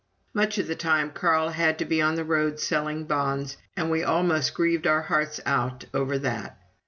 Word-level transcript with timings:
Much 0.33 0.57
of 0.57 0.65
the 0.65 0.75
time 0.75 1.11
Carl 1.11 1.49
had 1.49 1.77
to 1.77 1.85
be 1.85 2.01
on 2.01 2.15
the 2.15 2.23
road 2.23 2.59
selling 2.59 3.03
bonds, 3.03 3.57
and 3.77 3.91
we 3.91 4.01
almost 4.01 4.55
grieved 4.55 4.87
our 4.87 5.03
hearts 5.03 5.39
out 5.45 5.85
over 5.93 6.17
that. 6.17 6.57